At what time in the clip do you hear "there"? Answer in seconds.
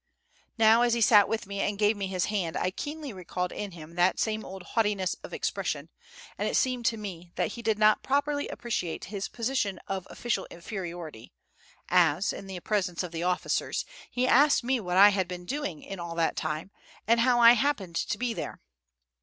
18.33-18.59